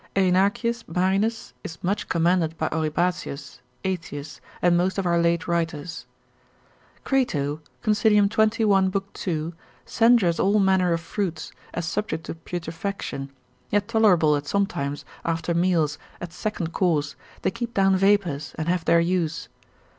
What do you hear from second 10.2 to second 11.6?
all manner of fruits,